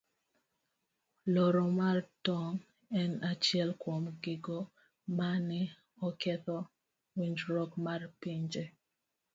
[1.33, 2.59] Loro mar tong'
[3.01, 4.59] en achiel kuom gigo
[5.17, 5.59] mane
[6.07, 6.57] oketho
[7.17, 8.63] winjruok mar pinje.